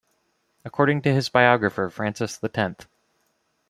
According 0.65 1.03
to 1.03 1.13
his 1.13 1.29
biographer 1.29 1.87
Francis 1.91 2.35
the 2.35 2.49
Tenth. 2.49 2.87